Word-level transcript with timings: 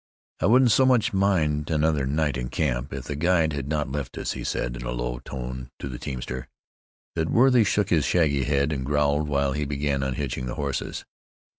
"I 0.39 0.47
wouldn't 0.47 0.71
so 0.71 0.83
much 0.83 1.13
mind 1.13 1.69
another 1.69 2.07
night 2.07 2.35
in 2.35 2.49
camp, 2.49 2.91
if 2.91 3.03
the 3.05 3.15
guide 3.15 3.53
had 3.53 3.67
not 3.67 3.91
left 3.91 4.17
us," 4.17 4.31
he 4.31 4.43
said 4.43 4.75
in 4.75 4.83
a 4.83 4.89
low 4.91 5.19
tone 5.19 5.69
to 5.77 5.87
the 5.87 5.99
teamster. 5.99 6.47
That 7.13 7.29
worthy 7.29 7.63
shook 7.63 7.91
his 7.91 8.03
shaggy 8.03 8.45
head, 8.45 8.73
and 8.73 8.83
growled 8.83 9.27
while 9.27 9.51
he 9.53 9.63
began 9.63 10.01
unhitching 10.01 10.47
the 10.47 10.55
horses. 10.55 11.05